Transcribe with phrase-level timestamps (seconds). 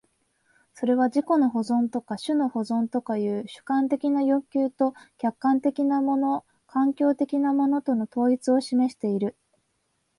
[0.73, 9.37] それは自己の保存とか種の保存とかという主観的な欲求と客観的なもの環境的なものとの統一を示している。